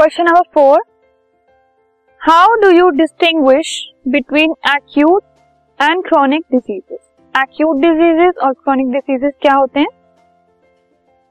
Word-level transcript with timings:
Question 0.00 0.24
number 0.24 0.42
four 0.54 0.82
how 2.20 2.54
do 2.60 2.68
you 2.70 2.88
distinguish 2.90 3.72
between 4.08 4.54
acute 4.68 5.22
and 5.80 6.02
chronic 6.04 6.44
diseases 6.52 7.00
acute 7.34 7.80
diseases 7.80 8.38
और 8.44 8.52
chronic 8.54 8.90
diseases 8.92 9.32
क्या 9.42 9.54
होते 9.54 9.80
हैं? 9.80 9.88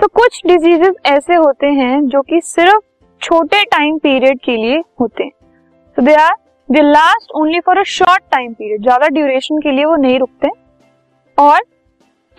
तो 0.00 0.08
कुछ 0.14 0.40
डिजीजेस 0.46 0.94
ऐसे 1.06 1.34
होते 1.34 1.66
हैं 1.72 2.00
जो 2.08 2.22
कि 2.22 2.40
सिर्फ़ 2.44 2.80
छोटे 3.22 3.62
टाइम 3.64 3.98
पीरियड 3.98 4.40
के 4.44 4.56
लिए 4.56 4.82
होते 5.00 5.24
हैं। 5.24 5.30
So 5.96 6.02
they 6.02 6.14
are 6.14 6.34
they 6.68 6.82
last 6.82 7.38
only 7.40 7.60
for 7.60 7.78
a 7.78 7.84
short 7.98 8.30
time 8.32 8.52
period 8.52 8.82
ज़्यादा 8.82 9.08
ड्यूरेशन 9.10 9.60
के 9.60 9.72
लिए 9.72 9.84
वो 9.84 9.96
नहीं 9.96 10.18
रुकते। 10.18 10.48
और 11.38 11.64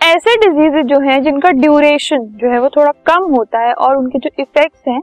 ऐसे 0.00 0.36
डिजीजेस 0.40 0.86
जो 0.86 1.00
हैं 1.08 1.22
जिनका 1.22 1.50
ड्यूरेशन 1.64 2.30
जो 2.40 2.52
है 2.52 2.60
वो 2.60 2.68
थोड़ा 2.76 2.92
कम 3.06 3.34
होता 3.36 3.66
है 3.66 3.74
और 3.74 3.96
उनके 3.96 4.18
जो 4.18 4.30
इफेक्ट्स 4.38 4.88
हैं 4.88 5.00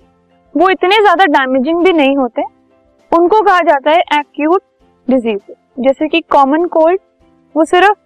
वो 0.55 0.69
इतने 0.69 0.99
ज़्यादा 1.01 1.25
डैमेजिंग 1.27 1.83
भी 1.83 1.91
नहीं 1.93 2.15
होते। 2.17 2.41
उनको 3.11 3.41
कहा 3.41 3.59
जाता 3.61 3.91
है 3.91 3.99
एक्यूट 4.19 4.61
डिज़ीज़ 5.07 5.51
जैसे 5.79 6.07
कि 6.07 6.21
कॉमन 6.31 6.65
कोल्ड 6.67 6.99
वो 7.55 7.65
सिर्फ़ 7.65 7.97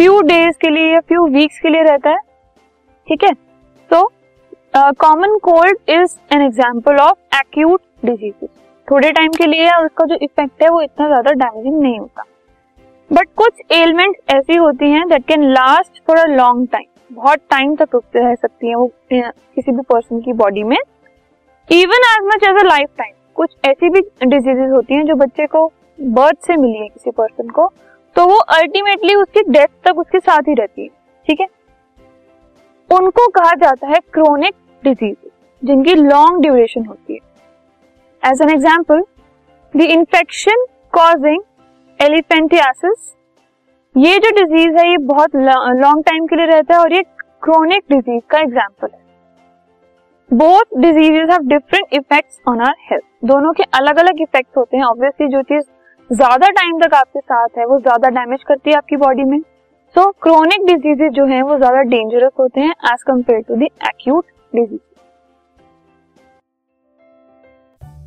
फ्यू 0.00 0.20
डेज़ 0.22 0.56
के 0.60 0.70
लिए 0.70 0.92
या 0.92 1.00
फ्यू 1.00 1.26
वीक्स 1.28 1.58
के 1.60 1.68
लिए 1.68 1.82
रहता 1.82 2.10
है। 2.10 2.18
ठीक 3.08 3.24
है? 3.24 3.32
तो 3.90 4.10
common 4.74 5.38
cold 5.42 5.78
is 5.90 6.16
an 6.32 6.42
example 6.42 6.96
of 6.98 7.36
acute 7.36 7.80
diseases 8.04 8.50
थोड़े 8.88 9.10
टाइम 9.12 9.32
के 9.32 9.46
लिए 9.46 9.70
उसका 9.74 10.04
जो 10.04 10.14
इफ़ेक्ट 10.16 10.62
है, 10.62 10.68
वो 10.68 10.80
इतना 10.82 11.06
ज़्यादा 11.06 11.32
डैमेजिंग 11.32 11.80
नहीं 11.80 11.98
होता। 11.98 12.24
बट 13.10 13.28
कुछ 13.36 13.60
एलिमेंट 13.72 14.16
ऐसी 14.30 14.56
होती 14.56 14.90
हैं 14.90 15.08
that 15.08 15.26
can 15.26 15.50
last 15.50 16.02
for 16.06 16.18
a 16.18 16.24
long 16.28 16.68
time 16.72 16.86
बहुत 17.10 17.38
टाइम 17.50 17.74
तक 17.76 17.94
रुक 17.94 18.04
रह 18.16 18.34
सकती 18.34 18.68
हैं 18.68 18.76
वो, 18.76 18.86
किसी 19.12 19.72
भी 19.72 19.82
पर्सन 19.82 20.20
की 20.20 20.32
बॉडी 20.34 20.62
में। 20.64 20.76
Even 21.70 22.04
as 22.04 22.24
much 22.26 22.44
as 22.44 22.56
a 22.56 22.62
lifetime 22.98 23.12
कुछ 23.36 23.50
ऐसी 23.64 23.88
भी 23.90 24.00
डिजीजेस 24.22 24.70
होती 24.70 24.94
हैं 24.94 25.04
जो 25.06 25.14
बच्चे 25.16 25.46
को 25.46 25.66
बर्थ 25.98 26.46
से 26.46 26.56
मिली 26.56 26.78
है 26.78 26.86
किसी 26.88 27.10
पर्सन 27.10 27.48
को 27.50 27.66
तो 28.16 28.24
वो 28.26 28.38
अल्टीमेटली 28.54 29.14
उसकी 29.14 29.42
डेथ 29.48 29.66
तक 29.84 29.98
उसके 29.98 30.20
साथ 30.20 30.48
ही 30.48 30.54
रहती 30.54 30.82
है, 30.82 30.88
ठीक 31.26 31.40
है? 31.40 31.46
उनको 32.90 33.26
कहा 33.30 33.52
जाता 33.56 33.88
है 33.88 33.98
क्रोनिक 34.12 34.54
डिज़ीज़ 34.82 35.16
जिनकी 35.62 35.94
लॉन्ग 35.94 36.42
ड्यूरेशन 36.42 36.86
होती 36.86 37.14
है। 37.14 38.30
As 38.30 38.42
an 38.42 38.50
example 38.50 39.02
the 39.74 39.90
infection 39.90 40.64
causing 40.92 41.42
elephantiasis 42.00 43.14
ये 43.94 44.18
जो 44.18 44.30
डिज़ीज़ 44.34 44.76
है, 44.76 44.90
ये 44.90 44.96
बहुत 45.06 45.36
लॉन्ग 45.36 46.04
टाइम 46.04 46.26
के 46.26 46.36
लिए 46.36 46.46
रहता 46.46 46.74
है 46.74 46.80
और 46.80 46.92
ये 46.94 47.02
क्रोनिक 47.42 47.84
डिज़ीज़ 47.90 48.22
का 48.30 48.38
एग्ज़ाम्पल 48.40 48.88
है। 48.88 48.98
Both 50.30 50.76
diseases 50.80 51.30
have 51.30 51.46
different 51.48 51.94
effects 51.94 52.36
on 52.48 52.60
our 52.62 52.74
health 52.90 53.04
दोनों 53.28 53.52
के 53.52 53.62
अलग 53.74 53.98
अलग 53.98 54.20
इफेक्ट्स 54.22 54.56
होते 54.56 54.76
हैं. 54.76 54.84
ऑब्वियसली 54.84 55.26
जो 55.28 55.40
चीज़ 55.44 55.64
ज़्यादा 56.10 56.48
टाइम 56.50 56.78
तक 56.80 56.94
आपके 56.94 57.20
साथ 57.20 57.58
है, 57.58 57.64
वो 57.66 57.78
ज़्यादा 57.80 58.08
डैमेज 58.10 58.42
करती 58.48 58.70
है 58.70 58.76
आपकी 58.76 58.96
बॉडी 58.96 59.24
में. 59.24 59.40
सो 59.94 60.10
क्रोनिक 60.22 60.66
डिजीजेज 60.66 61.12
जो 61.12 61.24
है, 61.26 61.40
वो 61.42 61.56
ज़्यादा 61.56 61.80
डेंजरस 61.84 62.32
होते 62.40 62.60
हैं 62.60 62.74
as 62.92 63.02
compare 63.06 63.40
to 63.48 63.56
the 63.56 63.62
acute 63.62 64.24
disease 64.52 64.78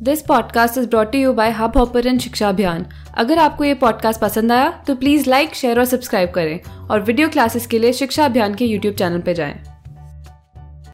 this 0.02 0.22
podcast 0.22 0.78
is 0.78 0.88
brought 0.90 1.14
you 1.14 1.32
by 1.34 1.50
Hubhopper 1.78 2.16
Shiksha 2.18 2.48
Abhiyan 2.48 2.86
अगर 3.18 3.38
आपको 3.38 3.64
ये 3.64 3.74
पॉडकास्ट 3.84 4.20
पसंद 4.20 4.52
आया 4.52 4.70
तो 4.86 4.94
प्लीज़ 4.96 5.30
लाइक 5.30 5.54
शेयर 5.54 5.78
और 5.78 5.84
सब्सक्राइब 5.84 6.32
करें 6.34 6.88
और 6.90 7.00
वीडियो 7.02 7.28
क्लासेस 7.28 7.66
के 7.66 7.78
लिए 7.78 7.92
शिक्षा 7.92 8.24
अभियान 8.24 8.54
के 8.54 8.64
यूट्यूब 8.64 8.94
चैनल 8.94 9.20
पर 9.20 9.32
जाएँ। 9.32 9.73